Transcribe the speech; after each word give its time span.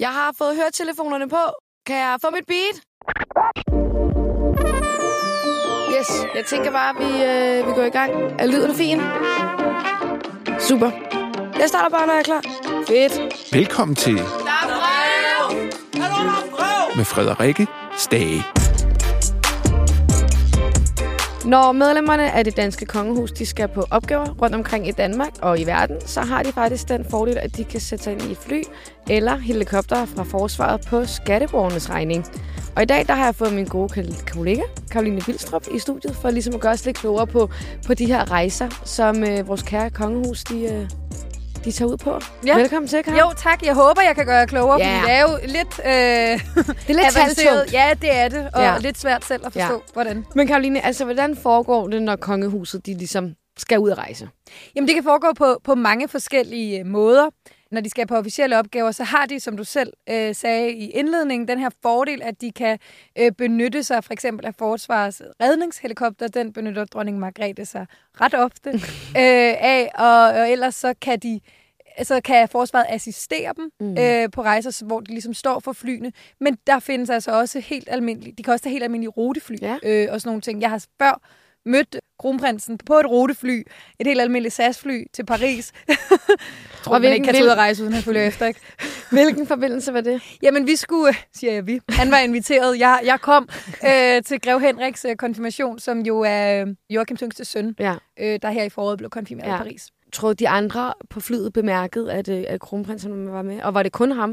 Jeg 0.00 0.08
har 0.08 0.34
fået 0.38 0.56
høretelefonerne 0.56 1.28
på. 1.28 1.42
Kan 1.86 1.96
jeg 1.96 2.18
få 2.22 2.30
mit 2.30 2.46
beat? 2.46 2.76
Yes, 5.98 6.10
jeg 6.34 6.44
tænker 6.46 6.70
bare, 6.70 6.88
at 6.90 6.96
vi, 6.98 7.24
øh, 7.24 7.66
vi 7.68 7.72
går 7.72 7.82
i 7.82 7.90
gang. 7.90 8.12
Er 8.38 8.46
lyden 8.46 8.74
fin? 8.74 9.00
Super. 10.60 10.90
Jeg 11.58 11.68
starter 11.68 11.88
bare, 11.96 12.06
når 12.06 12.12
jeg 12.12 12.20
er 12.20 12.24
klar. 12.24 12.42
Fedt. 12.88 13.52
Velkommen 13.54 13.94
til 13.96 14.16
Der 14.16 14.22
er 14.22 14.66
brev! 16.52 16.96
med 16.96 17.04
Frederikke 17.04 17.66
Stage. 17.96 18.59
Når 21.44 21.72
medlemmerne 21.72 22.32
af 22.32 22.44
det 22.44 22.56
danske 22.56 22.86
kongehus 22.86 23.32
de 23.32 23.46
skal 23.46 23.68
på 23.68 23.84
opgaver 23.90 24.34
rundt 24.42 24.54
omkring 24.54 24.88
i 24.88 24.90
Danmark 24.90 25.32
og 25.42 25.60
i 25.60 25.66
verden, 25.66 25.96
så 26.00 26.20
har 26.20 26.42
de 26.42 26.52
faktisk 26.52 26.88
den 26.88 27.04
fordel, 27.10 27.38
at 27.38 27.56
de 27.56 27.64
kan 27.64 27.80
sætte 27.80 28.04
sig 28.04 28.12
ind 28.12 28.22
i 28.22 28.34
fly 28.34 28.62
eller 29.10 29.36
helikopter 29.36 30.04
fra 30.04 30.22
forsvaret 30.22 30.80
på 30.86 31.04
skatteborgernes 31.06 31.90
regning. 31.90 32.26
Og 32.76 32.82
i 32.82 32.86
dag 32.86 33.06
der 33.06 33.14
har 33.14 33.24
jeg 33.24 33.34
fået 33.34 33.52
min 33.52 33.64
gode 33.64 33.88
kollega, 34.32 34.62
Karoline 34.90 35.22
Vildstrup, 35.26 35.66
i 35.74 35.78
studiet 35.78 36.16
for 36.16 36.30
ligesom 36.30 36.54
at 36.54 36.60
gøre 36.60 36.72
os 36.72 36.84
lidt 36.84 36.96
klogere 36.96 37.26
på, 37.26 37.50
på 37.86 37.94
de 37.94 38.06
her 38.06 38.30
rejser, 38.30 38.68
som 38.84 39.24
øh, 39.24 39.48
vores 39.48 39.62
kære 39.62 39.90
kongehus 39.90 40.44
de, 40.44 40.62
øh, 40.62 40.88
de 41.64 41.72
tager 41.72 41.88
ud 41.92 41.96
på. 41.96 42.20
Ja. 42.46 42.56
Velkommen 42.58 42.88
til, 42.88 43.02
Karin. 43.02 43.18
Jo, 43.18 43.24
tak. 43.36 43.62
Jeg 43.62 43.74
håber, 43.74 44.02
jeg 44.02 44.14
kan 44.14 44.26
gøre 44.26 44.36
jer 44.36 44.46
klogere, 44.46 44.78
Ja. 44.80 44.98
fordi 45.00 45.06
det 45.10 45.16
er 45.16 45.22
jo 45.22 45.38
lidt, 45.46 45.80
øh, 45.84 46.64
det 46.86 46.90
er 46.90 47.02
lidt 47.04 47.12
taltungt. 47.36 47.72
Ja, 47.72 47.90
det 48.02 48.16
er 48.16 48.28
det, 48.28 48.50
og 48.54 48.62
Ja. 48.62 48.78
lidt 48.78 48.98
svært 48.98 49.24
selv 49.24 49.46
at 49.46 49.52
forstå, 49.52 49.60
Ja. 49.60 49.72
ja. 49.72 49.78
hvordan. 49.92 50.24
Men 50.34 50.46
Karoline, 50.46 50.84
altså, 50.86 51.04
hvordan 51.04 51.36
foregår 51.36 51.88
det, 51.88 52.02
når 52.02 52.16
kongehuset 52.16 52.86
de 52.86 52.94
ligesom 52.94 53.34
skal 53.58 53.78
ud 53.78 53.90
at 53.90 53.98
rejse? 53.98 54.28
Jamen, 54.76 54.88
det 54.88 54.94
kan 54.94 55.04
foregå 55.04 55.26
på, 55.38 55.60
på 55.64 55.74
mange 55.74 56.08
forskellige 56.08 56.80
øh, 56.80 56.86
måder. 56.86 57.26
Når 57.70 57.80
de 57.80 57.90
skal 57.90 58.06
på 58.06 58.16
officielle 58.16 58.58
opgaver, 58.58 58.90
så 58.92 59.04
har 59.04 59.26
de, 59.26 59.40
som 59.40 59.56
du 59.56 59.64
selv 59.64 59.92
øh, 60.10 60.34
sagde 60.34 60.72
i 60.72 60.90
indledningen, 60.90 61.48
den 61.48 61.58
her 61.58 61.70
fordel, 61.82 62.22
at 62.22 62.40
de 62.40 62.52
kan 62.52 62.78
øh, 63.18 63.32
benytte 63.32 63.82
sig 63.82 64.04
for 64.04 64.12
eksempel 64.12 64.46
af 64.46 64.54
forsvarets 64.54 65.22
redningshelikopter. 65.42 66.28
Den 66.28 66.52
benytter 66.52 66.84
dronning 66.84 67.18
Margrethe 67.18 67.64
sig 67.64 67.86
ret 68.20 68.34
ofte 68.34 68.70
øh, 69.20 69.54
af, 69.60 69.90
og, 69.94 70.40
og 70.42 70.50
ellers 70.50 70.74
så 70.74 70.94
kan 71.00 71.18
de 71.18 71.40
så 72.02 72.20
kan 72.24 72.48
forsvaret 72.48 72.86
assistere 72.88 73.52
dem 73.56 73.70
Mm. 73.80 73.98
øh, 73.98 74.30
på 74.30 74.42
rejser, 74.42 74.84
hvor 74.86 75.00
de 75.00 75.10
ligesom 75.10 75.34
står 75.34 75.60
for 75.60 75.72
flyene. 75.72 76.12
Men 76.40 76.58
der 76.66 76.78
findes 76.78 77.10
altså 77.10 77.30
også 77.38 77.60
helt 77.60 77.88
almindelige, 77.90 78.34
de 78.38 78.42
kan 78.42 78.52
også 78.52 78.64
have 78.64 78.72
helt 78.72 78.84
almindelige 78.84 79.10
rutefly 79.10 79.56
Ja. 79.62 79.76
øh, 79.82 80.08
og 80.12 80.20
sådan 80.20 80.28
nogle 80.28 80.40
ting. 80.40 80.60
Jeg 80.62 80.70
har 80.70 80.84
før 81.02 81.20
mødt 81.66 81.96
kronprinsen 82.18 82.78
på 82.78 82.94
et 82.94 83.06
rutefly, 83.06 83.62
et 84.00 84.06
helt 84.06 84.20
almindeligt 84.20 84.54
SAS-fly 84.54 85.04
til 85.12 85.26
Paris. 85.26 85.72
Tror, 86.82 86.94
Og 86.94 87.00
man 87.00 87.12
ikke 87.12 87.24
kan 87.24 87.34
tage 87.34 87.44
ud 87.44 87.48
og 87.48 87.56
rejse, 87.56 87.82
uden 87.82 87.94
at 87.94 88.02
følge 88.04 88.24
efter, 88.26 88.46
ikke? 88.46 88.60
Hvilken 89.12 89.46
forbindelse 89.46 89.92
var 89.92 90.00
det? 90.00 90.22
Jamen, 90.42 90.66
vi 90.66 90.76
skulle, 90.76 91.08
øh, 91.08 91.14
siger 91.34 91.52
jeg 91.52 91.66
vi, 91.66 91.80
han 91.88 92.10
var 92.10 92.18
inviteret. 92.18 92.78
Jeg, 92.78 93.00
jeg 93.04 93.20
kom 93.20 93.48
øh, 93.86 94.22
til 94.22 94.40
Grev 94.40 94.60
Henriks 94.60 95.04
øh, 95.04 95.16
konfirmation, 95.16 95.78
som 95.78 96.00
jo 96.00 96.20
er 96.26 96.60
øh, 96.64 96.74
Joachim 96.90 97.16
yngste 97.22 97.44
søn, 97.44 97.74
Ja. 97.78 97.94
øh, 98.20 98.38
der 98.42 98.50
her 98.50 98.62
i 98.64 98.68
foråret 98.68 98.98
blev 98.98 99.10
konfirmeret 99.10 99.48
Ja. 99.48 99.54
i 99.54 99.58
Paris. 99.58 99.88
Tror 100.12 100.32
de 100.32 100.48
andre 100.48 100.94
på 101.10 101.20
flyet 101.20 101.52
bemærkede, 101.52 102.12
at, 102.12 102.28
øh, 102.28 102.44
at 102.48 102.60
kronprinsen 102.60 103.32
var 103.32 103.42
med? 103.42 103.62
Og 103.62 103.74
var 103.74 103.82
det 103.82 103.92
kun 103.92 104.12
ham? 104.12 104.30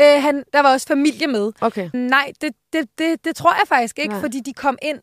Øh, 0.00 0.22
han, 0.22 0.44
der 0.52 0.60
var 0.60 0.72
også 0.72 0.86
familie 0.86 1.26
med. 1.26 1.52
Okay. 1.60 1.90
Nej, 1.94 2.32
det, 2.40 2.52
det, 2.72 2.88
det, 2.98 3.24
det 3.24 3.36
tror 3.36 3.52
jeg 3.52 3.68
faktisk 3.68 3.98
ikke. 3.98 4.12
Nej. 4.12 4.20
fordi 4.20 4.40
de 4.40 4.52
kom 4.52 4.78
ind 4.82 4.98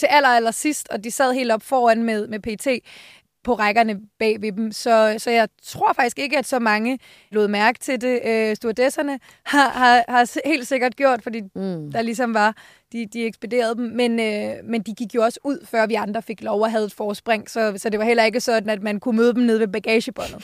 til 0.00 0.06
aller, 0.10 0.28
aller 0.28 0.50
sidst, 0.50 0.88
og 0.88 1.04
de 1.04 1.10
sad 1.10 1.32
helt 1.32 1.52
op 1.52 1.62
foran 1.62 2.02
med, 2.02 2.28
med 2.28 2.40
PT 2.40 2.86
på 3.44 3.54
rækkerne 3.54 4.00
bag 4.18 4.42
ved 4.42 4.52
dem. 4.52 4.72
Så, 4.72 5.14
så 5.18 5.30
jeg 5.30 5.48
tror 5.62 5.92
faktisk 5.92 6.18
ikke, 6.18 6.38
at 6.38 6.46
så 6.46 6.58
mange 6.58 6.98
lod 7.30 7.48
mærke 7.48 7.78
til 7.78 8.00
det. 8.00 8.20
Øh, 8.26 8.56
stewardesserne 8.56 9.18
har, 9.46 9.68
har, 9.70 10.04
har 10.08 10.48
helt 10.48 10.66
sikkert 10.66 10.96
gjort, 10.96 11.22
fordi 11.22 11.40
Mm. 11.54 11.92
der 11.92 12.02
ligesom 12.02 12.34
var, 12.34 12.56
de, 12.92 13.06
de 13.12 13.24
ekspederede 13.24 13.74
dem, 13.74 13.84
men, 13.84 14.20
øh, 14.20 14.54
men 14.64 14.82
de 14.82 14.94
gik 14.94 15.14
jo 15.14 15.22
også 15.22 15.40
ud, 15.44 15.66
før 15.66 15.86
vi 15.86 15.94
andre 15.94 16.22
fik 16.22 16.42
lov 16.42 16.64
at 16.64 16.70
have 16.70 16.84
et 16.84 16.92
forspring, 16.92 17.50
så, 17.50 17.74
så 17.76 17.88
det 17.90 17.98
var 17.98 18.04
heller 18.04 18.24
ikke 18.24 18.40
sådan, 18.40 18.70
at 18.70 18.82
man 18.82 19.00
kunne 19.00 19.16
møde 19.16 19.34
dem 19.34 19.42
nede 19.42 19.60
ved 19.60 19.68
bagagebåndet. 19.68 20.36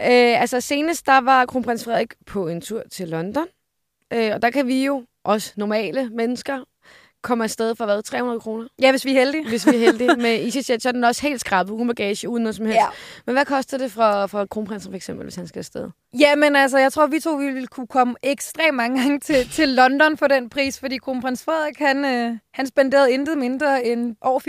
Øh, 0.00 0.40
altså 0.40 0.60
senest, 0.60 1.06
der 1.06 1.20
var 1.20 1.46
kronprins 1.46 1.84
Frederik 1.84 2.14
på 2.26 2.48
en 2.48 2.60
tur 2.60 2.82
til 2.92 3.08
London. 3.08 3.46
Øh, 4.12 4.30
og 4.34 4.42
der 4.42 4.50
kan 4.50 4.66
vi 4.66 4.84
jo, 4.84 5.04
også 5.24 5.52
normale 5.56 6.10
mennesker, 6.10 6.64
komme 7.22 7.44
afsted 7.44 7.74
for 7.74 7.84
hvad? 7.84 8.02
300 8.02 8.40
kroner? 8.40 8.66
Ja, 8.80 8.90
hvis 8.90 9.04
vi 9.04 9.10
er 9.10 9.18
heldige. 9.18 9.48
Hvis 9.48 9.66
vi 9.66 9.74
er 9.76 9.78
heldige. 9.78 10.16
Med 10.26 10.44
EasyJet, 10.44 10.82
så 10.82 10.88
er 10.88 10.92
den 10.92 11.04
også 11.04 11.22
helt 11.22 11.40
skrabet, 11.40 11.72
uden 11.72 11.86
bagage, 11.88 12.28
uden 12.28 12.42
noget 12.42 12.56
som 12.56 12.64
helst. 12.66 12.76
Ja. 12.80 12.86
Men 13.26 13.34
hvad 13.34 13.44
koster 13.44 13.78
det 13.78 13.92
for, 13.92 14.26
for 14.26 14.46
kronprinsen 14.46 14.92
for 14.92 14.96
eksempel, 14.96 15.24
hvis 15.24 15.34
han 15.34 15.46
skal 15.46 15.58
afsted? 15.58 15.88
Jamen 16.18 16.56
altså, 16.56 16.78
jeg 16.78 16.92
tror, 16.92 17.06
vi 17.06 17.20
to 17.20 17.34
vi 17.36 17.46
ville 17.52 17.66
kunne 17.66 17.86
komme 17.86 18.14
ekstremt 18.22 18.76
mange 18.76 19.00
gange 19.00 19.20
til, 19.20 19.48
til 19.50 19.68
London 19.68 20.16
for 20.16 20.26
den 20.26 20.48
pris, 20.48 20.78
fordi 20.80 20.96
kronprins 20.96 21.44
Frederik, 21.44 21.78
han, 21.78 22.04
øh, 22.04 22.38
han 22.54 22.66
spenderede 22.66 23.12
intet 23.12 23.38
mindre 23.38 23.84
end 23.84 24.16
over 24.20 24.40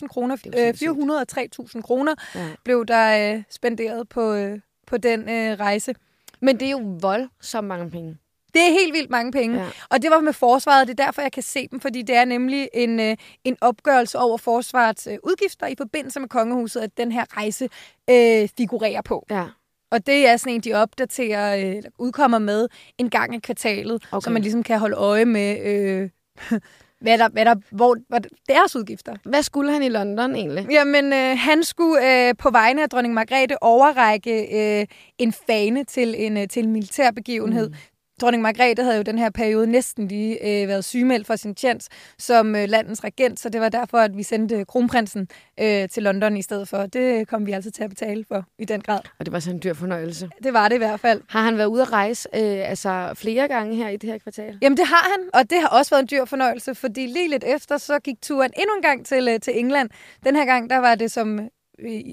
400.000 0.00 0.06
kroner. 0.08 0.36
Er 0.46 0.68
Øh, 0.68 0.74
sindssygt. 0.78 1.70
403.000 1.76 1.82
kroner 1.82 2.14
Ja. 2.34 2.46
blev 2.64 2.86
der 2.86 3.34
øh, 3.34 3.42
spenderet 3.50 4.08
på, 4.08 4.32
øh, 4.34 4.58
på 4.86 4.96
den 4.96 5.20
øh, 5.20 5.58
rejse. 5.60 5.94
Men 6.42 6.60
det 6.60 6.66
er 6.66 6.70
jo 6.70 6.96
voldsomt 7.00 7.68
mange 7.68 7.90
penge. 7.90 8.16
Det 8.54 8.62
er 8.62 8.70
helt 8.72 8.94
vildt 8.94 9.10
mange 9.10 9.32
penge. 9.32 9.58
Ja. 9.58 9.66
Og 9.90 10.02
det 10.02 10.10
var 10.10 10.20
med 10.20 10.32
forsvaret, 10.32 10.88
det 10.88 11.00
er 11.00 11.04
derfor, 11.04 11.22
jeg 11.22 11.32
kan 11.32 11.42
se 11.42 11.68
dem, 11.70 11.80
fordi 11.80 12.02
det 12.02 12.16
er 12.16 12.24
nemlig 12.24 12.68
en, 12.74 13.00
øh, 13.00 13.16
en 13.44 13.56
opgørelse 13.60 14.18
over 14.18 14.36
forsvarets 14.38 15.06
øh, 15.06 15.18
udgifter 15.22 15.66
i 15.66 15.74
forbindelse 15.78 16.20
med 16.20 16.28
kongehuset, 16.28 16.80
at 16.80 16.96
den 16.96 17.12
her 17.12 17.24
rejse 17.36 17.68
øh, 18.10 18.48
figurerer 18.58 19.02
på. 19.02 19.26
Ja. 19.30 19.44
Og 19.90 20.06
det 20.06 20.28
er 20.28 20.36
sådan 20.36 20.52
en, 20.54 20.60
de 20.60 20.74
opdaterer, 20.74 21.76
øh, 21.76 21.82
udkommer 21.98 22.38
med 22.38 22.68
en 22.98 23.10
gang 23.10 23.34
i 23.34 23.38
kvartalet, 23.38 24.02
Okay. 24.12 24.24
så 24.24 24.30
man 24.30 24.42
ligesom 24.42 24.62
kan 24.62 24.78
holde 24.78 24.96
øje 24.96 25.24
med, 25.24 25.60
øh, 25.66 26.10
hvad 27.00 27.18
der, 27.18 27.28
hvad 27.28 27.44
der, 27.44 27.54
hvor, 27.70 27.96
hvad 28.08 28.20
deres 28.48 28.76
udgifter. 28.76 29.16
Hvad 29.24 29.42
skulle 29.42 29.72
han 29.72 29.82
i 29.82 29.88
London 29.88 30.34
egentlig? 30.34 30.66
Jamen, 30.70 31.12
øh, 31.12 31.38
han 31.38 31.64
skulle 31.64 32.28
øh, 32.28 32.34
på 32.38 32.50
vegne 32.50 32.82
af 32.82 32.90
dronning 32.90 33.14
Margrethe 33.14 33.62
overrække 33.62 34.80
øh, 34.80 34.86
en 35.18 35.32
fane 35.32 35.84
til 35.84 36.14
en, 36.18 36.36
øh, 36.36 36.48
til 36.48 36.64
en 36.64 36.72
militær 36.72 37.10
begivenhed. 37.10 37.68
Mm. 37.68 37.74
Dronning 38.20 38.42
Margrethe 38.42 38.84
havde 38.84 38.96
jo 38.96 39.02
den 39.02 39.18
her 39.18 39.30
periode 39.30 39.66
næsten 39.66 40.08
lige 40.08 40.62
øh, 40.62 40.68
været 40.68 40.84
sygemeldt 40.84 41.26
for 41.26 41.36
sin 41.36 41.54
tjens 41.54 41.88
som 42.18 42.56
øh, 42.56 42.68
landens 42.68 43.04
regent, 43.04 43.40
så 43.40 43.48
det 43.48 43.60
var 43.60 43.68
derfor, 43.68 43.98
at 43.98 44.16
vi 44.16 44.22
sendte 44.22 44.64
kronprinsen 44.64 45.28
øh, 45.60 45.88
til 45.88 46.02
London 46.02 46.36
i 46.36 46.42
stedet 46.42 46.68
for. 46.68 46.86
Det 46.86 47.28
kom 47.28 47.46
vi 47.46 47.52
altså 47.52 47.70
til 47.70 47.82
at 47.82 47.90
betale 47.90 48.24
for 48.28 48.44
i 48.58 48.64
den 48.64 48.80
grad. 48.80 49.00
Og 49.18 49.26
det 49.26 49.32
var 49.32 49.40
sådan 49.40 49.56
en 49.56 49.62
dyr 49.62 49.74
fornøjelse. 49.74 50.30
Det 50.44 50.52
var 50.52 50.68
det 50.68 50.74
i 50.74 50.78
hvert 50.78 51.00
fald. 51.00 51.20
Har 51.28 51.42
han 51.42 51.58
været 51.58 51.66
ude 51.66 51.82
at 51.82 51.92
rejse 51.92 52.28
øh, 52.34 52.70
altså 52.70 53.12
flere 53.14 53.48
gange 53.48 53.76
her 53.76 53.88
i 53.88 53.96
det 53.96 54.10
her 54.10 54.18
kvartal? 54.18 54.58
Jamen 54.62 54.76
det 54.76 54.86
har 54.86 55.10
han, 55.10 55.28
og 55.34 55.50
det 55.50 55.60
har 55.60 55.68
også 55.68 55.90
været 55.90 56.02
en 56.02 56.08
dyr 56.10 56.24
fornøjelse, 56.24 56.74
fordi 56.74 57.06
lige 57.06 57.28
lidt 57.28 57.44
efter, 57.46 57.78
så 57.78 57.98
gik 57.98 58.22
turen 58.22 58.50
endnu 58.56 58.74
en 58.76 58.82
gang 58.82 59.06
til, 59.06 59.28
øh, 59.28 59.40
til 59.40 59.58
England. 59.58 59.90
Den 60.24 60.36
her 60.36 60.44
gang, 60.44 60.70
der 60.70 60.78
var 60.78 60.94
det 60.94 61.12
som 61.12 61.40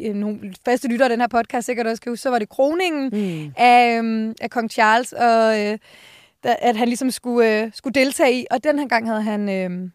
øh, 0.06 0.14
nogle 0.14 0.54
faste 0.66 0.88
lyttere 0.88 1.06
af 1.06 1.10
den 1.10 1.20
her 1.20 1.28
podcast 1.28 1.66
sikkert 1.66 1.88
også 1.88 2.02
kan 2.02 2.12
huske, 2.12 2.22
så 2.24 2.30
var 2.30 2.40
det 2.40 2.50
kroningen 2.50 3.10
Mm. 3.14 3.54
af, 3.58 3.98
øhm, 3.98 4.34
af 4.42 4.50
kong 4.50 4.72
Charles, 4.72 5.14
og 5.14 5.60
øh, 5.66 5.78
der, 6.44 6.56
at 6.60 6.76
han 6.76 6.88
ligesom 6.88 7.12
skulle, 7.12 7.62
øh, 7.64 7.72
skulle 7.74 7.94
deltage 7.94 8.34
i. 8.42 8.46
Og 8.52 8.64
den 8.64 8.80
her 8.80 8.88
gang 8.88 9.08
havde 9.08 9.22
han 9.22 9.50
øh, 9.50 9.90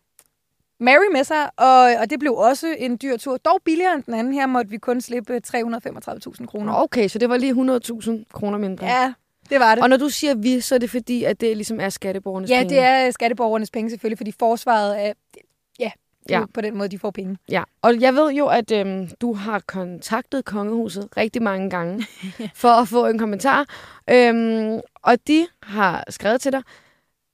Mary 0.81 1.13
med 1.13 1.25
sig, 1.25 1.51
og, 1.57 1.81
og 2.01 2.11
det 2.11 2.19
blev 2.21 2.35
også 2.35 2.75
en 2.79 2.99
dyr 3.03 3.17
tur. 3.17 3.37
Dog 3.37 3.61
billigere 3.65 3.95
end 3.95 4.03
den 4.03 4.15
anden. 4.15 4.35
Her 4.35 4.47
måtte 4.47 4.71
vi 4.71 4.77
kun 4.79 5.01
slippe 5.01 5.41
335.000 5.47 6.47
kroner. 6.47 6.75
Okay, 6.75 7.09
så 7.09 7.19
det 7.19 7.29
var 7.29 7.37
lige 7.37 7.53
100.000 7.53 8.25
kroner 8.33 8.59
mindre. 8.59 8.87
Ja, 8.87 9.13
det 9.51 9.61
var 9.61 9.75
det. 9.75 9.83
Og 9.85 9.89
når 9.91 9.97
du 9.97 10.09
siger 10.09 10.35
vi, 10.35 10.61
så 10.61 10.75
er 10.75 10.79
det 10.79 10.91
fordi, 10.91 11.25
at 11.25 11.41
det 11.41 11.57
ligesom 11.57 11.81
er 11.81 11.89
skatteborgernes 11.89 12.51
Ja, 12.51 12.59
penge? 12.59 12.75
det 12.75 12.83
er 12.83 13.11
skatteborgernes 13.11 13.71
penge 13.71 13.91
selvfølgelig, 13.91 14.19
fordi 14.19 14.33
forsvaret 14.39 15.07
er... 15.07 15.13
Ja, 16.29 16.45
på 16.55 16.61
den 16.61 16.79
måde, 16.79 16.89
de 16.89 16.99
får 16.99 17.11
penge. 17.11 17.37
Ja, 17.51 17.63
og 17.83 18.01
jeg 18.01 18.15
ved 18.15 18.33
jo, 18.33 18.47
at 18.47 18.73
øhm, 18.73 19.09
du 19.21 19.35
har 19.35 19.63
kontaktet 19.67 20.45
kongehuset 20.45 21.09
rigtig 21.17 21.43
mange 21.43 21.71
gange 21.71 22.07
for 22.55 22.69
at 22.69 22.89
få 22.89 23.07
en 23.07 23.19
kommentar. 23.19 23.67
Øhm, 24.11 24.81
og 25.03 25.17
de 25.29 25.47
har 25.63 26.05
skrevet 26.09 26.41
til 26.41 26.53
dig, 26.53 26.63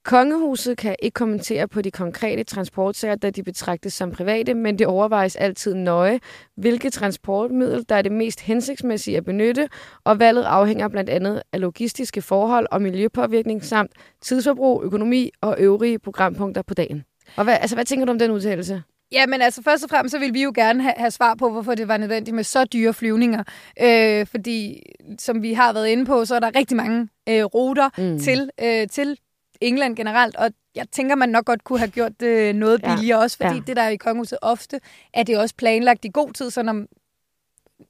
kongehuset 0.05 0.77
kan 0.77 0.95
ikke 1.01 1.15
kommentere 1.15 1.67
på 1.67 1.81
de 1.81 1.91
konkrete 1.91 2.43
transportsager, 2.43 3.15
da 3.15 3.29
de 3.29 3.43
betragtes 3.43 3.93
som 3.93 4.11
private, 4.11 4.53
men 4.53 4.79
det 4.79 4.87
overvejes 4.87 5.35
altid 5.35 5.73
nøje, 5.73 6.19
hvilket 6.55 6.93
transportmiddel, 6.93 7.85
der 7.89 7.95
er 7.95 8.01
det 8.01 8.11
mest 8.11 8.41
hensigtsmæssige 8.41 9.17
at 9.17 9.25
benytte, 9.25 9.69
og 10.03 10.19
valget 10.19 10.43
afhænger 10.43 10.87
blandt 10.87 11.09
andet 11.09 11.41
af 11.53 11.61
logistiske 11.61 12.21
forhold 12.21 12.67
og 12.71 12.81
miljøpåvirkning 12.81 13.63
samt 13.63 13.91
tidsforbrug, 14.21 14.83
økonomi 14.83 15.31
og 15.41 15.55
øvrige 15.59 15.99
programpunkter 15.99 16.61
på 16.61 16.73
dagen. 16.73 17.03
Og 17.35 17.43
hvad, 17.43 17.57
altså, 17.61 17.75
hvad 17.75 17.85
tænker 17.85 18.05
du 18.05 18.11
om 18.11 18.19
den 18.19 18.31
udtalelse? 18.31 18.83
Ja, 19.11 19.25
men 19.25 19.41
altså 19.41 19.61
først 19.63 19.83
og 19.83 19.89
fremmest 19.89 20.11
så 20.11 20.19
vil 20.19 20.33
vi 20.33 20.43
jo 20.43 20.51
gerne 20.55 20.83
have, 20.83 20.93
have 20.97 21.11
svar 21.11 21.35
på, 21.35 21.49
hvorfor 21.49 21.75
det 21.75 21.87
var 21.87 21.97
nødvendigt 21.97 22.35
med 22.35 22.43
så 22.43 22.65
dyre 22.65 22.93
flyvninger. 22.93 23.43
Øh, 23.81 24.27
fordi, 24.27 24.83
som 25.19 25.41
vi 25.43 25.53
har 25.53 25.73
været 25.73 25.87
inde 25.87 26.05
på, 26.05 26.25
så 26.25 26.35
er 26.35 26.39
der 26.39 26.55
rigtig 26.55 26.77
mange 26.77 27.07
øh, 27.29 27.43
ruter 27.43 27.89
Mm. 27.97 28.19
til, 28.19 28.49
øh, 28.63 28.87
til 28.87 29.17
England 29.61 29.95
generelt, 29.95 30.35
og 30.35 30.49
jeg 30.75 30.85
tænker, 30.91 31.15
man 31.15 31.29
nok 31.29 31.45
godt 31.45 31.63
kunne 31.63 31.79
have 31.79 31.91
gjort 31.91 32.11
det 32.19 32.55
noget 32.55 32.81
Ja. 32.83 32.95
billigere, 32.95 33.19
også 33.19 33.37
fordi 33.37 33.49
Ja. 33.49 33.55
ja. 33.55 33.61
det 33.67 33.75
der 33.75 33.81
er 33.81 33.89
i 33.89 33.95
kongehuset 33.95 34.37
ofte, 34.41 34.79
er 35.13 35.23
det 35.23 35.37
også 35.37 35.55
planlagt 35.57 36.05
i 36.05 36.09
god 36.13 36.33
tid, 36.33 36.49
så, 36.51 36.63
når, 36.63 36.83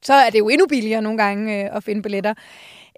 så 0.01 0.13
er 0.13 0.30
det 0.30 0.39
jo 0.39 0.50
endnu 0.50 0.65
billigere 0.68 1.01
nogle 1.01 1.18
gange 1.18 1.63
øh, 1.63 1.75
at 1.75 1.83
finde 1.83 2.01
billetter. 2.01 2.33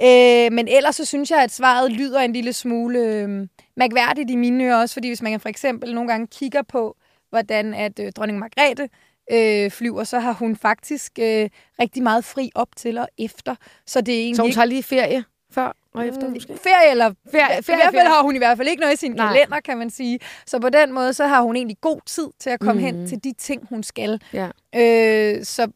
Øh, 0.03 0.51
men 0.51 0.67
ellers 0.67 0.95
så 0.95 1.05
synes 1.05 1.31
jeg, 1.31 1.43
at 1.43 1.51
svaret 1.51 1.91
lyder 1.91 2.19
en 2.19 2.33
lille 2.33 2.53
smule 2.53 2.99
øh, 2.99 3.47
mærkværdigt 3.77 4.29
i 4.29 4.35
mine 4.35 4.63
ører 4.63 4.75
også, 4.81 4.94
fordi 4.94 5.07
hvis 5.07 5.21
man 5.21 5.39
for 5.39 5.50
eksempel 5.50 5.95
nogle 5.95 6.09
gange 6.12 6.27
kigger 6.27 6.62
på, 6.62 6.97
hvordan 7.29 7.73
at 7.73 8.00
øh, 8.00 8.12
dronning 8.12 8.39
Margrethe 8.39 8.89
øh, 9.31 9.71
flyver, 9.71 10.03
så 10.03 10.19
har 10.19 10.33
hun 10.33 10.56
faktisk 10.56 11.12
øh, 11.19 11.50
rigtig 11.79 12.03
meget 12.03 12.25
fri 12.25 12.51
op 12.56 12.68
til 12.75 12.97
og 12.97 13.07
efter. 13.18 13.56
Så 13.88 14.01
det 14.01 14.13
er 14.15 14.19
egentlig 14.19 14.35
Så 14.35 14.41
hun 14.41 14.47
ikke- 14.50 14.56
tager 14.57 14.65
lige 14.65 14.83
ferie 14.83 15.23
før 15.51 15.75
og 15.94 16.07
efter, 16.07 16.27
Mm, 16.27 16.33
måske? 16.33 16.57
Ferie 16.63 16.91
eller 16.91 17.13
Ferie, 17.31 17.45
ferie, 17.47 17.59
I 17.59 17.62
ferie, 17.63 17.77
hvert 17.77 17.94
fald 17.94 18.07
har 18.07 18.23
hun 18.23 18.35
i 18.35 18.38
hvert 18.38 18.57
fald 18.57 18.68
ikke 18.68 18.79
noget 18.81 18.94
i 18.94 18.97
sin 18.97 19.12
Nej. 19.12 19.33
kalender, 19.33 19.59
kan 19.59 19.77
man 19.77 19.89
sige. 19.89 20.19
Så 20.45 20.59
på 20.59 20.69
den 20.69 20.91
måde, 20.94 21.13
så 21.13 21.27
har 21.27 21.41
hun 21.41 21.56
egentlig 21.56 21.77
god 21.81 22.00
tid 22.06 22.27
til 22.39 22.50
at 22.50 22.59
komme 22.59 22.81
mm. 22.81 22.85
Hen 22.85 23.07
til 23.07 23.24
de 23.24 23.33
ting, 23.33 23.67
hun 23.69 23.83
skal. 23.83 24.21
Ja. 24.33 24.47
Øh, 24.75 25.44
så 25.44 25.67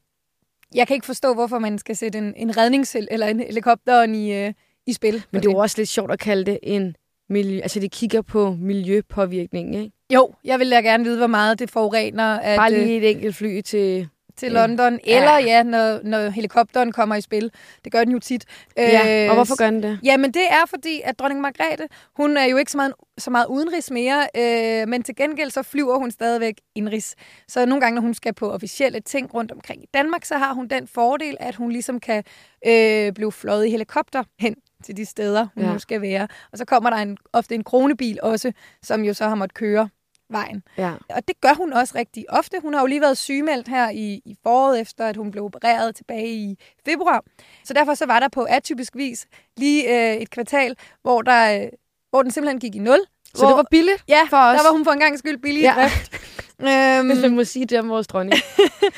jeg 0.76 0.88
kan 0.88 0.94
ikke 0.96 1.06
forstå, 1.06 1.34
hvorfor 1.34 1.60
man 1.60 1.78
skal 1.78 1.96
sætte 1.96 2.18
en, 2.18 2.34
en 2.38 2.50
rednings- 2.52 2.96
eller 3.12 3.28
en 3.28 3.40
helikopter 3.40 4.04
i, 4.04 4.46
øh, 4.48 4.54
i 4.88 4.94
spil. 4.94 5.24
Men 5.32 5.42
det 5.42 5.48
er 5.48 5.52
jo 5.52 5.58
også 5.58 5.78
lidt 5.78 5.90
sjovt 5.90 6.12
at 6.12 6.20
kalde 6.20 6.46
det 6.46 6.60
en 6.64 6.96
miljø... 7.30 7.60
Altså, 7.62 7.80
de 7.80 7.90
kigger 7.90 8.22
på 8.22 8.56
miljøpåvirkning, 8.60 9.76
ikke? 9.76 9.92
Jo, 10.14 10.34
jeg 10.44 10.60
vil 10.60 10.72
da 10.72 10.82
gerne 10.82 11.04
vide, 11.04 11.18
hvor 11.18 11.28
meget 11.28 11.60
det 11.60 11.70
forurener 11.70 12.40
at, 12.40 12.58
Bare 12.58 12.72
øh, 12.74 12.80
lige 12.80 12.98
et 12.98 13.10
enkelt 13.10 13.36
fly 13.36 13.62
til... 13.62 14.08
til 14.38 14.52
Ja. 14.52 14.62
London. 14.68 15.00
Eller 15.04 15.38
ja, 15.38 15.64
når, 15.64 16.00
når 16.04 16.30
helikopteren 16.30 16.92
kommer 16.92 17.16
i 17.16 17.22
spil. 17.22 17.52
Det 17.84 17.92
gør 17.92 18.04
den 18.04 18.12
jo 18.14 18.20
tit. 18.20 18.46
Ja, 18.78 19.24
Øh, 19.26 19.30
og 19.30 19.36
hvorfor 19.36 19.58
gør 19.58 19.70
den 19.70 19.84
det? 19.84 20.00
Jamen, 20.04 20.32
det 20.34 20.44
er 20.50 20.66
fordi, 20.70 21.02
at 21.04 21.20
dronning 21.20 21.42
Margrethe, 21.42 21.88
hun 22.16 22.38
er 22.38 22.46
jo 22.46 22.58
ikke 22.58 22.72
så 22.72 22.78
meget, 22.78 22.94
så 23.18 23.32
meget 23.32 23.46
udenrigs 23.48 23.92
mere, 23.92 24.28
øh, 24.38 24.88
men 24.88 25.04
til 25.04 25.16
gengæld 25.16 25.52
så 25.52 25.64
flyver 25.64 25.98
hun 25.98 26.12
stadigvæk 26.12 26.56
indrigs. 26.76 27.16
Så 27.48 27.66
nogle 27.66 27.82
gange, 27.82 27.96
når 27.96 28.02
hun 28.02 28.14
skal 28.14 28.34
på 28.34 28.52
officielle 28.52 29.00
ting 29.00 29.34
rundt 29.34 29.52
omkring 29.52 29.84
i 29.84 29.88
Danmark, 29.94 30.26
så 30.26 30.38
har 30.38 30.54
hun 30.54 30.68
den 30.68 30.88
fordel, 30.88 31.38
at 31.40 31.56
hun 31.56 31.72
ligesom 31.72 32.00
kan 32.00 32.24
øh, 32.68 33.12
blive 33.14 33.32
fløjet 33.32 33.66
i 33.66 33.70
helikopter 33.70 34.24
hen 34.40 34.56
til 34.84 34.98
de 34.98 35.06
steder, 35.06 35.48
hun 35.54 35.64
Ja. 35.64 35.68
ja. 35.68 35.74
nu 35.74 35.80
skal 35.80 36.02
være. 36.02 36.28
Og 36.52 36.58
så 36.58 36.66
kommer 36.66 36.90
der 36.90 36.98
en, 36.98 37.18
ofte 37.34 37.56
en 37.56 37.64
kronebil 37.64 38.20
også, 38.24 38.52
som 38.84 39.04
jo 39.04 39.14
så 39.14 39.28
har 39.28 39.36
måttet 39.36 39.54
køre 39.58 39.90
vejen. 40.30 40.64
Ja. 40.78 40.92
Og 41.10 41.28
det 41.28 41.42
gør 41.42 41.54
hun 41.54 41.74
også 41.74 41.94
rigtig 41.98 42.26
ofte. 42.30 42.58
Hun 42.62 42.74
har 42.74 42.82
jo 42.82 42.88
lige 42.88 43.02
været 43.02 43.18
sygemeldt 43.18 43.68
her 43.68 43.90
i, 43.90 44.22
i 44.26 44.36
foråret, 44.44 44.82
efter 44.82 45.06
at 45.06 45.16
hun 45.18 45.32
blev 45.32 45.44
opereret 45.44 45.96
tilbage 45.96 46.28
i 46.28 46.58
februar. 46.86 47.24
Så 47.64 47.74
derfor 47.74 47.94
så 47.94 48.06
var 48.06 48.20
der 48.20 48.28
på 48.28 48.44
atypisk 48.50 48.96
vis 48.96 49.28
lige 49.58 50.12
øh, 50.14 50.16
et 50.22 50.30
kvartal, 50.30 50.76
hvor, 51.02 51.22
der, 51.22 51.62
øh, 51.62 51.68
hvor 52.10 52.22
den 52.22 52.32
simpelthen 52.32 52.60
gik 52.60 52.76
i 52.76 52.80
nul. 52.80 53.00
Så 53.34 53.42
hvor, 53.42 53.48
det 53.48 53.58
var 53.58 53.66
billigt 53.72 54.04
ja, 54.08 54.22
for 54.30 54.38
os. 54.38 54.58
der 54.58 54.64
var 54.68 54.72
hun 54.72 54.84
for 54.86 54.92
en 54.92 55.00
gang 55.00 55.20
skyld 55.20 55.38
billig 55.38 55.62
ja. 55.62 55.74
Drift. 55.76 56.14
øhm, 57.00 57.08
Hvis 57.08 57.22
man 57.22 57.36
må 57.36 57.44
sige 57.44 57.66
det 57.66 57.80
om 57.80 57.90
vores 57.90 58.08
dronning. 58.08 58.42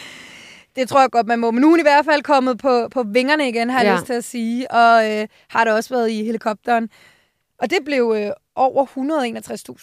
det 0.75 0.89
tror 0.89 0.99
jeg 1.01 1.09
godt, 1.11 1.27
man 1.27 1.39
må. 1.39 1.51
Men 1.51 1.61
nu 1.61 1.67
er 1.67 1.71
hun 1.71 1.79
i 1.79 1.83
hvert 1.83 2.05
fald 2.05 2.21
kommet 2.23 2.57
på, 2.57 2.87
på 2.91 3.03
vingerne 3.03 3.49
igen, 3.49 3.69
har 3.69 3.81
jeg 3.81 3.89
Ja. 3.91 3.95
lyst 3.95 4.05
til 4.05 4.13
at 4.13 4.23
sige. 4.23 4.71
Og 4.71 5.11
øh, 5.11 5.27
har 5.49 5.63
da 5.63 5.73
også 5.73 5.89
været 5.95 6.09
i 6.11 6.23
helikopteren. 6.23 6.89
Og 7.59 7.69
det 7.69 7.77
blev 7.85 8.13
øh, 8.17 8.31
over 8.55 8.85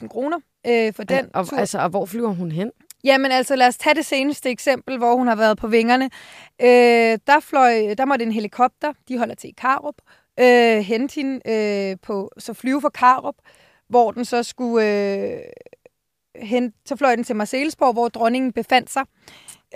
161.000 0.03 0.09
kroner 0.09 0.39
øh, 0.67 0.95
for 0.95 1.03
den 1.03 1.31
og, 1.35 1.49
tur. 1.49 1.59
altså, 1.59 1.79
og 1.79 1.89
hvor 1.89 2.07
flyver 2.07 2.29
hun 2.29 2.53
hen? 2.53 2.71
Jamen 3.05 3.33
altså, 3.33 3.57
lad 3.57 3.67
os 3.67 3.77
tage 3.77 3.95
det 3.95 4.07
seneste 4.07 4.51
eksempel, 4.51 4.99
hvor 4.99 5.15
hun 5.17 5.27
har 5.27 5.37
været 5.37 5.59
på 5.59 5.69
vingerne. 5.69 6.11
Øh, 6.63 7.19
der, 7.27 7.41
fløj, 7.41 7.95
der 7.99 8.05
måtte 8.05 8.25
en 8.25 8.33
helikopter, 8.33 8.93
de 9.09 9.19
holder 9.19 9.35
til 9.35 9.51
i 9.51 9.55
Karup, 9.59 9.95
øh, 10.41 10.79
hente 10.79 11.15
hende 11.15 11.51
øh, 11.51 11.97
på, 12.03 12.31
så 12.39 12.55
flyve 12.55 12.81
fra 12.81 12.89
Karup, 12.89 13.35
hvor 13.89 14.13
den 14.13 14.25
så 14.25 14.43
skulle 14.43 14.87
øh, 14.87 15.39
hente, 16.37 16.79
så 16.87 16.97
fløj 16.97 17.15
den 17.17 17.25
til 17.25 17.37
Marselisborg, 17.37 17.93
hvor 17.93 18.09
dronningen 18.09 18.53
befandt 18.53 18.91
sig. 18.91 19.03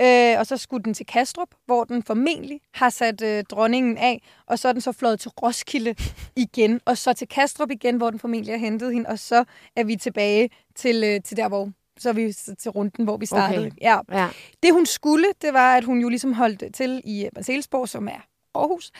Øh, 0.00 0.38
og 0.38 0.46
så 0.46 0.56
skulle 0.56 0.84
den 0.84 0.94
til 0.94 1.06
Kastrup, 1.06 1.48
hvor 1.66 1.84
den 1.84 2.02
formentlig 2.02 2.60
har 2.74 2.90
sat 2.90 3.22
øh, 3.22 3.44
dronningen 3.50 3.98
af, 3.98 4.22
og 4.46 4.58
så 4.58 4.68
er 4.68 4.72
den 4.72 4.80
så 4.80 4.92
fløjet 4.92 5.20
til 5.20 5.30
Roskilde 5.30 5.94
igen, 6.36 6.80
og 6.84 6.98
så 6.98 7.12
til 7.12 7.28
Kastrup 7.28 7.70
igen, 7.70 7.96
hvor 7.96 8.10
den 8.10 8.18
formentlig 8.18 8.54
har 8.54 8.58
hentet 8.58 8.92
hende, 8.92 9.08
og 9.08 9.18
så 9.18 9.44
er 9.76 9.84
vi 9.84 9.96
tilbage 9.96 10.50
til, 10.76 11.04
øh, 11.04 11.20
til 11.22 11.36
der, 11.36 11.48
hvor 11.48 11.70
så 11.98 12.08
er 12.08 12.12
vi 12.12 12.32
til 12.32 12.70
runden, 12.70 13.04
hvor 13.04 13.16
vi 13.16 13.26
startede. 13.26 13.66
Okay. 13.66 13.76
Ja. 13.80 13.98
Ja. 14.12 14.28
Det 14.62 14.72
hun 14.72 14.86
skulle, 14.86 15.26
det 15.42 15.52
var, 15.52 15.76
at 15.76 15.84
hun 15.84 16.00
jo 16.00 16.08
ligesom 16.08 16.32
holdt 16.32 16.74
til 16.74 17.00
i 17.04 17.24
øh, 17.24 17.30
Marselisborg, 17.36 17.88
som 17.88 18.08
er 18.08 18.20
Aarhus. 18.54 18.90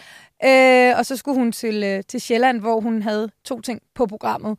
Øh, 0.44 0.98
og 0.98 1.06
så 1.06 1.16
skulle 1.16 1.38
hun 1.38 1.52
til, 1.52 1.84
øh, 1.84 2.02
til 2.08 2.20
Sjælland, 2.20 2.60
hvor 2.60 2.80
hun 2.80 3.02
havde 3.02 3.30
to 3.44 3.60
ting 3.60 3.80
på 3.94 4.06
programmet. 4.06 4.58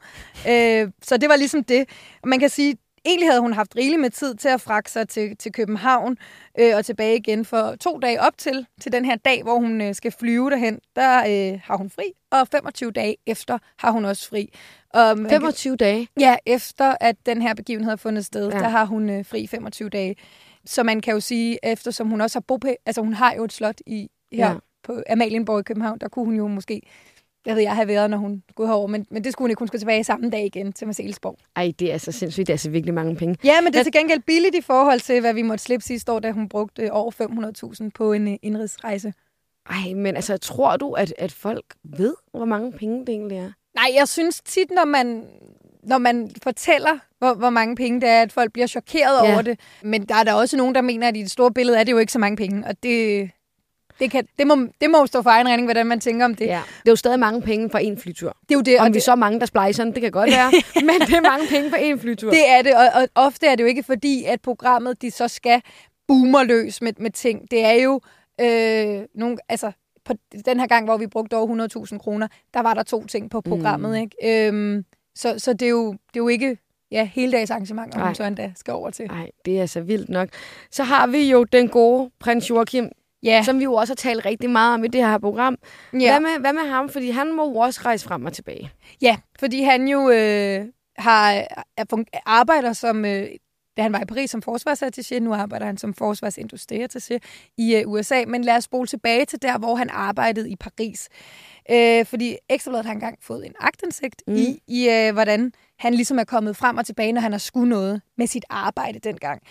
Øh, 0.50 0.91
så 1.01 1.18
det 1.18 1.30
var 1.30 1.36
ligesom 1.36 1.63
det. 1.63 1.89
Man 2.25 2.39
kan 2.39 2.50
sige, 2.50 2.77
egentlig 3.10 3.30
havde 3.30 3.42
hun 3.42 3.54
haft 3.54 3.76
rigeligt 3.76 4.02
med 4.02 4.10
tid 4.10 4.36
til 4.36 4.50
at 4.50 4.62
fragte 4.62 4.92
sig 4.92 5.08
til, 5.10 5.38
til 5.38 5.52
København 5.52 6.18
øh, 6.60 6.76
og 6.76 6.86
tilbage 6.86 7.18
igen 7.18 7.46
for 7.46 7.76
to 7.76 8.00
dage 8.00 8.22
op 8.22 8.38
til, 8.38 8.66
til 8.82 8.92
den 8.92 9.06
her 9.06 9.16
dag, 9.16 9.44
hvor 9.44 9.56
hun 9.60 9.82
øh, 9.82 9.96
skal 9.96 10.12
flyve 10.20 10.50
derhen. 10.50 10.80
Der 10.96 11.18
øh, 11.54 11.60
har 11.64 11.78
hun 11.78 11.90
fri, 11.90 12.04
og 12.32 12.48
25 12.48 12.92
dage 12.92 13.16
efter 13.28 13.58
har 13.80 13.92
hun 13.92 14.06
også 14.06 14.30
fri. 14.30 14.50
Og 14.94 15.18
man 15.18 15.30
kan- 15.30 15.42
25 15.42 15.76
dage. 15.76 16.08
Ja, 16.20 16.36
efter 16.46 16.96
at 17.02 17.16
den 17.26 17.42
her 17.42 17.54
begivenhed 17.54 17.90
har 17.92 17.98
fundet 17.98 18.26
sted, 18.26 18.50
Ja. 18.52 18.60
der 18.60 18.70
har 18.70 18.86
hun 18.86 19.10
øh, 19.10 19.26
fri 19.26 19.48
25 19.48 19.90
dage. 19.90 20.16
Så 20.66 20.84
man 20.84 21.02
kan 21.02 21.14
jo 21.14 21.20
sige, 21.20 21.58
eftersom 21.64 22.08
hun 22.10 22.22
også 22.22 22.36
har 22.36 22.44
bopæl, 22.48 22.76
altså 22.86 23.02
hun 23.02 23.14
har 23.14 23.34
jo 23.34 23.44
et 23.44 23.54
slot 23.54 23.80
i, 23.88 24.10
her 24.32 24.48
ja. 24.52 24.56
på 24.84 25.02
Amalienborg 25.10 25.60
i 25.60 25.64
København, 25.64 26.00
der 26.00 26.08
kunne 26.08 26.26
hun 26.26 26.36
jo 26.36 26.48
måske, 26.48 26.82
jeg 27.45 27.56
ved 27.56 27.63
jeg, 27.63 27.75
have 27.75 27.88
været, 27.88 28.09
når 28.09 28.18
hun 28.18 28.44
skulle 28.50 28.68
herover, 28.68 28.88
men, 28.88 29.06
men 29.09 29.24
det 29.24 29.33
skulle 29.33 29.44
hun 29.44 29.50
ikke. 29.50 29.59
Hun 29.59 29.68
skulle 29.68 29.80
tilbage 29.80 30.03
samme 30.03 30.30
dag 30.30 30.45
igen 30.45 30.74
til 30.74 30.88
Marselisborg. 30.88 31.38
Ej, 31.56 31.74
det 31.80 31.94
er 31.94 31.97
så 31.97 32.12
sindssygt. 32.12 32.47
Det 32.47 32.53
er 32.53 32.53
altså 32.53 32.69
virkelig 32.69 32.94
mange 32.94 33.15
penge. 33.15 33.38
Ja, 33.44 33.62
men 33.62 33.74
det 33.74 33.80
er 33.80 33.83
til 33.83 33.94
gengæld 33.94 34.21
billigt 34.21 34.56
i 34.56 34.62
forhold 34.62 35.00
til, 35.00 35.21
hvad 35.21 35.33
vi 35.33 35.41
måtte 35.41 35.63
slippe 35.63 35.83
sidste 35.83 36.12
år, 36.12 36.19
da 36.19 36.31
hun 36.31 36.50
brugte 36.50 36.91
over 36.91 37.12
500.000 37.81 37.89
på 37.95 38.13
en 38.13 38.27
øh, 38.27 38.38
indrigsrejse. 38.41 39.13
Ej, 39.69 39.94
men 39.94 40.15
altså, 40.15 40.38
tror 40.38 40.77
du, 40.77 40.94
at, 40.94 41.13
at 41.18 41.31
folk 41.31 41.65
ved, 41.83 42.15
hvor 42.31 42.45
mange 42.45 42.71
penge 42.71 43.00
det 43.00 43.09
egentlig 43.09 43.38
er? 43.38 43.51
Nej, 43.75 43.91
jeg 43.95 44.07
synes 44.07 44.41
tit, 44.41 44.71
når 44.71 44.86
man, 44.86 45.24
når 45.83 45.97
man 45.97 46.31
fortæller, 46.44 47.00
hvor, 47.19 47.33
hvor 47.33 47.50
mange 47.50 47.75
penge 47.75 48.01
det 48.01 48.09
er, 48.09 48.21
at 48.21 48.31
folk 48.31 48.53
bliver 48.53 48.68
chokeret 48.68 49.27
ja. 49.27 49.33
over 49.33 49.41
det. 49.41 49.59
Men 49.83 50.06
der 50.06 50.15
er 50.15 50.24
der 50.24 50.33
også 50.33 50.57
nogen, 50.57 50.75
der 50.75 50.81
mener, 50.81 51.07
at 51.07 51.18
i 51.18 51.21
det 51.21 51.31
store 51.31 51.51
billede 51.51 51.80
er 51.80 51.83
det 51.83 51.91
jo 51.91 51.97
ikke 51.97 52.12
så 52.12 52.19
mange 52.19 52.38
penge. 52.38 52.68
Og 52.68 52.83
det, 52.83 53.30
det, 54.00 54.12
kan, 54.12 54.28
det, 54.40 54.48
må, 54.48 54.56
det 54.81 54.90
må 54.90 55.06
stå 55.06 55.22
for 55.22 55.30
egen 55.30 55.48
regning, 55.48 55.68
hvordan 55.68 55.86
man 55.86 56.00
tænker 56.00 56.25
om 56.25 56.36
det. 56.36 56.46
Ja. 56.46 56.62
Det 56.80 56.88
er 56.88 56.92
jo 56.92 56.96
stadig 56.96 57.19
mange 57.19 57.42
penge 57.42 57.69
for 57.69 57.78
en 57.78 57.98
flytur. 57.98 58.38
Det 58.42 58.51
er 58.51 58.56
jo 58.56 58.62
det, 58.62 58.80
og 58.80 58.86
Om 58.86 58.94
vi 58.94 58.94
det, 58.94 59.04
så 59.04 59.16
mange, 59.16 59.40
der 59.40 59.74
den, 59.78 59.94
det 59.94 60.01
kan 60.01 60.12
godt 60.12 60.30
være. 60.31 60.51
men 60.88 61.07
det 61.07 61.13
er 61.13 61.22
mange 61.22 61.48
penge 61.48 61.69
for 61.69 61.78
en 61.78 62.00
flytur. 62.00 62.31
det 62.31 62.50
er 62.50 62.62
det. 62.62 62.75
Og, 62.75 63.01
og 63.01 63.07
ofte 63.16 63.48
er 63.48 63.56
det 63.56 63.63
jo 63.63 63.68
ikke 63.68 63.84
fordi, 63.84 64.24
at 64.24 64.42
programmet 64.42 65.01
de 65.01 65.12
så 65.12 65.28
skal 65.28 65.62
boomer 66.07 66.44
løs 66.44 66.81
med, 66.81 66.94
med 66.98 67.12
ting. 67.12 67.51
Det 67.51 67.66
er 67.66 67.74
jo 67.74 68.01
øh, 68.42 69.06
nogle, 69.16 69.38
altså, 69.50 69.72
på 70.06 70.13
den 70.46 70.60
her 70.60 70.68
gang, 70.68 70.86
hvor 70.86 70.98
vi 70.98 71.07
brugte 71.07 71.38
over 71.38 71.88
100.000 71.92 71.98
kroner, 71.98 72.28
der 72.54 72.60
var 72.60 72.74
der 72.74 72.84
to 72.84 73.06
ting 73.06 73.30
på 73.30 73.42
programmet. 73.42 73.90
Mm. 73.90 73.96
Ikke? 73.96 74.48
Øhm, 74.48 74.86
så 75.16 75.36
så 75.38 75.54
det, 75.54 75.66
er 75.66 75.69
jo, 75.69 75.92
det 75.92 76.16
er 76.16 76.18
jo 76.18 76.28
ikke 76.28 76.57
ja, 76.92 77.10
hele 77.13 77.32
dags 77.32 77.51
arrangement, 77.51 77.96
om 77.96 78.15
så 78.15 78.24
endda 78.24 78.51
skal 78.56 78.74
over 78.74 78.89
til. 78.89 79.08
Nej, 79.08 79.32
det 79.46 79.58
er 79.58 79.62
altså 79.62 79.82
vildt 79.82 80.10
nok. 80.10 80.29
Så 80.72 80.84
har 80.84 81.08
vi 81.08 81.32
jo 81.32 81.44
den 81.44 81.68
gode 81.68 82.12
prins 82.20 82.50
Joachim, 82.50 82.89
Ja, 83.24 83.44
som 83.44 83.60
vi 83.60 83.64
jo 83.64 83.74
også 83.74 83.92
har 83.92 83.96
talt 83.96 84.26
rigtig 84.26 84.50
meget 84.50 84.74
om 84.74 84.84
i 84.84 84.88
det 84.88 85.06
her 85.06 85.18
program. 85.18 85.58
ja. 85.94 85.98
Hvad, 86.00 86.20
med, 86.20 86.40
hvad 86.40 86.54
med 86.54 86.72
ham? 86.72 86.90
Fordi 86.90 87.10
han 87.10 87.36
må 87.36 87.50
jo 87.50 87.56
også 87.56 87.82
rejse 87.86 88.06
frem 88.06 88.26
og 88.26 88.34
tilbage. 88.34 88.72
ja 89.02 89.18
fordi 89.40 89.62
han 89.62 89.88
jo 89.88 90.10
øh, 90.10 90.66
har, 90.98 91.32
er, 91.78 92.04
arbejder 92.26 92.74
som... 92.74 93.06
Øh, 93.06 93.28
da 93.78 93.84
han 93.84 93.94
var 93.94 94.02
i 94.02 94.06
Paris 94.06 94.32
som 94.32 94.42
forsvarsattaché, 94.50 95.20
nu 95.20 95.34
arbejder 95.34 95.66
han 95.66 95.78
som 95.78 95.94
forsvarsindustriattaché 95.94 97.18
i 97.58 97.76
øh, 97.76 97.84
USA. 97.88 98.24
Men 98.28 98.44
lad 98.44 98.56
os 98.56 98.64
spole 98.64 98.88
tilbage 98.88 99.26
til 99.26 99.42
der, 99.42 99.58
hvor 99.58 99.76
han 99.76 99.90
arbejdede 99.90 100.50
i 100.50 100.56
Paris. 100.56 101.10
Øh, 101.72 102.06
fordi 102.06 102.36
Ekstrabladet 102.50 102.86
har 102.86 102.94
engang 102.94 103.18
fået 103.22 103.46
en 103.46 103.54
agtindsigt 103.60 104.24
mm. 104.28 104.36
i, 104.36 104.60
i 104.68 104.90
øh, 104.90 105.14
hvordan 105.14 105.54
han 105.80 105.94
ligesom 105.94 106.20
er 106.20 106.24
kommet 106.24 106.58
frem 106.58 106.78
og 106.78 106.86
tilbage, 106.86 107.12
når 107.12 107.22
han 107.22 107.32
har 107.32 107.40
skulle 107.40 107.70
noget 107.70 108.02
med 108.18 108.28
sit 108.28 108.46
arbejde 108.50 109.00
dengang. 109.00 109.42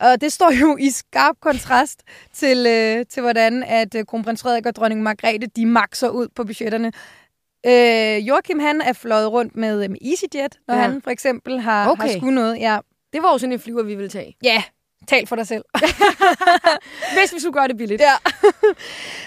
Og 0.00 0.20
det 0.20 0.32
står 0.32 0.50
jo 0.60 0.76
i 0.76 0.90
skarp 0.90 1.36
kontrast 1.40 2.02
til, 2.32 2.66
øh, 2.66 3.06
til 3.06 3.22
hvordan 3.22 3.62
at 3.62 3.94
øh, 3.94 4.04
kronprins 4.06 4.42
Frederik 4.42 4.66
og 4.66 4.76
dronning 4.76 5.02
Margrethe, 5.02 5.46
de 5.56 5.66
makser 5.66 6.08
ud 6.08 6.28
på 6.34 6.44
budgetterne. 6.44 6.92
Øh, 7.66 8.28
Joachim, 8.28 8.58
han 8.58 8.80
er 8.80 8.92
fløjet 8.92 9.32
rundt 9.32 9.56
med, 9.56 9.84
øh, 9.84 9.90
med 9.90 9.98
EasyJet, 10.10 10.58
når 10.68 10.74
Ja. 10.74 10.80
han 10.80 11.02
for 11.02 11.10
eksempel 11.10 11.60
har, 11.60 11.88
Okay. 11.90 12.02
har 12.02 12.18
skulle 12.18 12.34
noget. 12.34 12.58
Ja, 12.60 12.78
Det 13.12 13.22
var 13.22 13.32
jo 13.32 13.38
sådan 13.38 13.52
en 13.52 13.58
flyver, 13.60 13.82
vi 13.82 13.94
ville 13.94 14.08
tage. 14.10 14.36
ja 14.42 14.62
tal 15.08 15.26
for 15.26 15.36
dig 15.36 15.46
selv. 15.46 15.64
Hvis 17.18 17.34
vi 17.34 17.40
skulle 17.40 17.52
gøre 17.52 17.68
det 17.68 17.76
billigt. 17.76 18.00
Ja. 18.02 18.14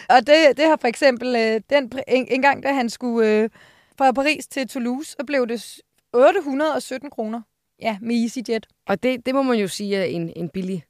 og 0.09 0.27
det, 0.27 0.57
det 0.57 0.65
har 0.65 0.77
for 0.81 0.87
eksempel, 0.87 1.35
øh, 1.35 1.61
den, 1.69 1.91
en, 2.07 2.27
en 2.29 2.41
gang, 2.41 2.63
da 2.63 2.73
han 2.73 2.89
skulle 2.89 3.29
øh, 3.29 3.49
fra 3.97 4.11
Paris 4.11 4.47
til 4.47 4.67
Toulouse, 4.67 5.11
så 5.11 5.25
blev 5.27 5.47
det 5.47 5.61
s- 5.61 5.79
817 6.13 7.09
kroner. 7.09 7.41
Ja, 7.83 7.97
med 8.01 8.23
EasyJet. 8.23 8.67
Og 8.87 9.03
det, 9.03 9.25
det 9.25 9.35
må 9.35 9.41
man 9.41 9.59
jo 9.59 9.67
sige 9.67 9.95
er 9.97 10.03
en, 10.03 10.33
en 10.35 10.49
billig... 10.49 10.83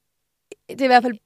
Det 0.69 0.81
er 0.81 0.85
i 0.85 0.87
hvert 0.87 1.03
fald, 1.03 1.17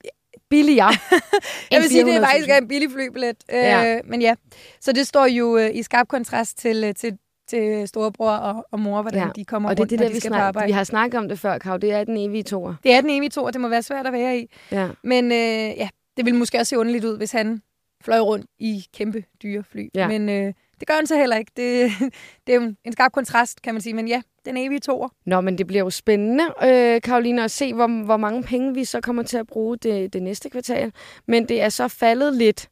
Billigere. 0.49 0.93
jeg 1.71 1.81
vil 1.81 1.89
sige, 1.89 2.05
det 2.05 2.13
er 2.15 2.19
400.000. 2.19 2.25
faktisk 2.25 2.49
er 2.49 2.57
en 2.57 2.67
billig 2.67 2.91
flybillet. 2.91 3.35
Ja. 3.49 3.95
Øh, 3.95 4.01
men 4.05 4.21
ja, 4.21 4.35
så 4.81 4.91
det 4.91 5.07
står 5.07 5.25
jo 5.25 5.57
øh, 5.57 5.75
i 5.75 5.83
skarp 5.83 6.07
kontrast 6.07 6.57
til, 6.57 6.83
øh, 6.83 6.93
til, 6.93 7.17
til 7.47 7.87
storebror 7.87 8.31
og, 8.31 8.65
og 8.71 8.79
mor, 8.79 9.01
hvordan 9.01 9.21
Ja, 9.27 9.29
de 9.35 9.45
kommer 9.45 9.69
Og 9.69 9.75
det 9.77 9.79
rundt, 9.79 9.89
det, 9.89 9.99
når 9.99 10.03
der, 10.03 10.09
de 10.09 10.13
vi, 10.13 10.19
skal 10.19 10.29
på 10.29 10.33
snak, 10.35 10.41
arbejde. 10.41 10.65
vi 10.67 10.71
har 10.71 10.83
snakket 10.83 11.17
om 11.17 11.29
det 11.29 11.39
før, 11.39 11.57
Kav. 11.57 11.77
Det 11.77 11.91
er 11.91 12.03
den 12.03 12.17
evige 12.17 12.43
toer. 12.43 12.75
Det 12.83 12.93
er 12.93 13.01
den 13.01 13.09
evige 13.09 13.29
to, 13.29 13.43
og 13.43 13.53
det 13.53 13.61
må 13.61 13.67
være 13.67 13.83
svært 13.83 14.07
at 14.07 14.13
være 14.13 14.39
i. 14.39 14.49
Ja. 14.71 14.89
Men 15.03 15.31
øh, 15.31 15.37
ja, 15.77 15.89
det 16.17 16.25
ville 16.25 16.39
måske 16.39 16.57
også 16.57 16.69
se 16.69 16.77
underligt 16.77 17.05
ud, 17.05 17.17
hvis 17.17 17.31
han 17.31 17.61
fløj 18.03 18.19
rundt 18.19 18.45
i 18.59 18.85
kæmpe 18.93 19.23
dyre 19.43 19.63
fly. 19.63 19.89
Ja. 19.95 20.07
Men 20.07 20.29
øh, 20.29 20.53
det 20.79 20.87
gør 20.87 20.95
den 20.95 21.07
så 21.07 21.17
heller 21.17 21.35
ikke. 21.35 21.51
Det, 21.57 21.91
det 22.47 22.55
er 22.55 22.61
jo 22.61 22.73
en 22.85 22.93
skarp 22.93 23.11
kontrast, 23.11 23.61
kan 23.61 23.73
man 23.73 23.81
sige. 23.81 23.93
Men 23.93 24.07
ja, 24.07 24.21
den 24.45 24.57
evige 24.57 24.79
toer. 24.79 25.09
Nå, 25.25 25.41
men 25.41 25.57
det 25.57 25.67
bliver 25.67 25.83
jo 25.83 25.89
spændende, 25.89 26.43
øh, 26.63 27.01
Karoline, 27.01 27.43
at 27.43 27.51
se, 27.51 27.73
hvor, 27.73 28.03
hvor 28.05 28.17
mange 28.17 28.43
penge 28.43 28.73
vi 28.73 28.85
så 28.85 29.01
kommer 29.01 29.23
til 29.23 29.37
at 29.37 29.47
bruge 29.47 29.77
det, 29.77 30.13
det 30.13 30.23
næste 30.23 30.49
kvartal. 30.49 30.91
Men 31.27 31.49
det 31.49 31.61
er 31.61 31.69
så 31.69 31.87
faldet 31.87 32.35
lidt, 32.35 32.69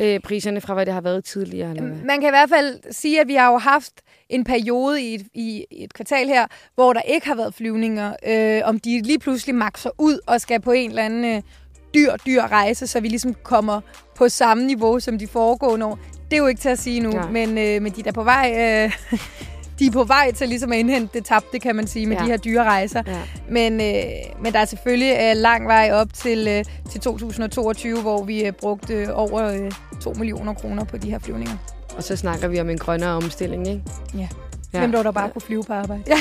øh, 0.00 0.20
priserne 0.20 0.60
fra, 0.60 0.74
hvad 0.74 0.86
det 0.86 0.94
har 0.94 1.00
været 1.00 1.24
tidligere. 1.24 1.70
Eller 1.70 1.82
hvad? 1.82 1.96
Man 1.96 2.20
kan 2.20 2.28
i 2.28 2.30
hvert 2.30 2.48
fald 2.48 2.92
sige, 2.92 3.20
at 3.20 3.28
vi 3.28 3.34
har 3.34 3.50
jo 3.52 3.58
haft 3.58 3.92
en 4.28 4.44
periode 4.44 5.02
i 5.02 5.14
et, 5.14 5.26
i 5.34 5.66
et 5.70 5.94
kvartal 5.94 6.28
her, 6.28 6.46
hvor 6.74 6.92
der 6.92 7.00
ikke 7.00 7.26
har 7.26 7.34
været 7.34 7.54
flyvninger. 7.54 8.14
Øh, 8.26 8.60
om 8.64 8.78
de 8.78 9.02
lige 9.02 9.18
pludselig 9.18 9.54
makser 9.54 9.90
ud 9.98 10.18
og 10.26 10.40
skal 10.40 10.60
på 10.60 10.72
en 10.72 10.90
eller 10.90 11.02
anden 11.02 11.36
øh, 11.36 11.42
dyr, 11.94 12.16
dyr 12.26 12.42
rejse, 12.42 12.86
så 12.86 13.00
vi 13.00 13.08
ligesom 13.08 13.34
kommer 13.34 13.80
på 14.16 14.28
samme 14.28 14.66
niveau 14.66 15.00
som 15.00 15.18
de 15.18 15.26
foregående 15.26 15.86
år. 15.86 15.98
Det 16.32 16.38
er 16.38 16.42
jo 16.42 16.46
ikke 16.46 16.60
til 16.60 16.68
at 16.68 16.78
sige 16.78 17.00
nu, 17.00 17.10
Nej. 17.10 17.30
men, 17.30 17.58
øh, 17.58 17.82
men 17.82 17.92
de 17.92 18.00
er 18.00 18.04
da 18.04 18.10
på 18.10 18.22
vej... 18.22 18.54
Øh, 18.58 18.92
de 19.78 19.86
er 19.86 19.90
på 19.90 20.04
vej 20.04 20.32
til 20.32 20.48
ligesom 20.48 20.72
at 20.72 20.78
indhente 20.78 21.18
det 21.18 21.24
tabte, 21.26 21.58
kan 21.58 21.76
man 21.76 21.86
sige, 21.86 22.06
med 22.06 22.16
Ja. 22.16 22.22
de 22.22 22.28
her 22.28 22.36
dyre 22.36 22.64
rejser. 22.64 23.02
Ja. 23.06 23.18
Men, 23.48 23.80
øh, 23.80 24.02
men 24.42 24.52
der 24.52 24.58
er 24.58 24.64
selvfølgelig 24.64 25.16
øh, 25.22 25.36
lang 25.36 25.66
vej 25.66 25.90
op 25.92 26.14
til, 26.14 26.48
øh, 26.48 26.64
til 26.90 27.00
2022, 27.00 28.00
hvor 28.00 28.24
vi 28.24 28.44
øh, 28.44 28.52
brugte 28.52 28.94
øh, 28.94 29.08
over 29.12 29.42
øh, 29.64 29.70
2 30.00 30.12
millioner 30.12 30.54
kroner 30.54 30.84
på 30.84 30.96
de 30.96 31.10
her 31.10 31.18
flyvninger. 31.18 31.56
Og 31.96 32.02
så 32.02 32.16
snakker 32.16 32.48
vi 32.48 32.60
om 32.60 32.70
en 32.70 32.78
grønnere 32.78 33.10
omstilling, 33.10 33.68
ikke? 33.68 33.82
Ja. 34.14 34.28
Ja. 34.74 34.78
Hvem 34.78 34.92
der, 34.92 35.02
der 35.02 35.10
bare 35.10 35.30
kunne 35.30 35.42
flyve 35.42 35.64
på 35.64 35.72
arbejde. 35.72 36.02
Ja. 36.06 36.16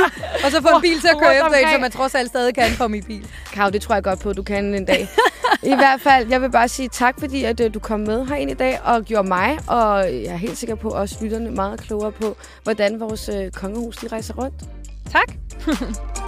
og 0.44 0.50
så 0.50 0.62
få 0.62 0.68
en 0.76 0.82
bil 0.82 1.00
til 1.00 1.08
at 1.08 1.18
køre 1.22 1.34
efter 1.36 1.58
en, 1.58 1.68
så 1.74 1.78
man 1.80 1.90
trods 1.90 2.14
alt 2.14 2.28
stadig 2.28 2.54
kan 2.54 2.64
komme 2.78 2.98
i 2.98 3.00
bil. 3.00 3.26
Kav, 3.52 3.70
det 3.70 3.82
tror 3.82 3.94
jeg 3.94 4.04
godt 4.04 4.20
på, 4.20 4.30
at 4.30 4.36
du 4.36 4.42
kan 4.42 4.74
en 4.74 4.84
dag. 4.84 5.08
I 5.62 5.74
hvert 5.74 6.00
fald, 6.00 6.28
jeg 6.28 6.42
vil 6.42 6.50
bare 6.50 6.68
sige 6.68 6.88
tak, 6.88 7.20
fordi 7.20 7.44
at, 7.44 7.60
øh, 7.60 7.74
du 7.74 7.78
kom 7.78 8.00
med 8.00 8.26
herind 8.26 8.50
i 8.50 8.54
dag 8.54 8.80
og 8.84 9.04
gjorde 9.04 9.28
mig, 9.28 9.58
og 9.66 10.04
jeg 10.04 10.32
er 10.32 10.36
helt 10.36 10.58
sikker 10.58 10.74
på 10.74 10.88
også 10.88 11.16
lytterne 11.22 11.50
meget 11.50 11.80
klogere 11.80 12.12
på, 12.12 12.36
hvordan 12.62 13.00
vores 13.00 13.28
øh, 13.28 13.50
kongehus 13.50 13.96
de 13.96 14.08
rejser 14.08 14.34
rundt. 14.34 14.64
Tak. 15.12 15.32